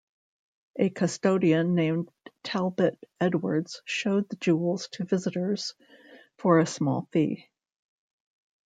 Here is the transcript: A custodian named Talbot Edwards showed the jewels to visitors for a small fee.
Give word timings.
A 0.77 0.89
custodian 0.89 1.75
named 1.75 2.09
Talbot 2.41 2.97
Edwards 3.19 3.83
showed 3.85 4.27
the 4.29 4.35
jewels 4.37 4.87
to 4.93 5.05
visitors 5.05 5.75
for 6.39 6.57
a 6.57 6.65
small 6.65 7.07
fee. 7.11 7.47